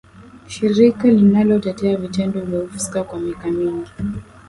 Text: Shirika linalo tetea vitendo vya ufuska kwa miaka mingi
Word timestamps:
Shirika 0.53 1.07
linalo 1.07 1.59
tetea 1.59 1.97
vitendo 1.97 2.41
vya 2.41 2.59
ufuska 2.59 3.03
kwa 3.03 3.19
miaka 3.19 3.51
mingi 3.51 3.91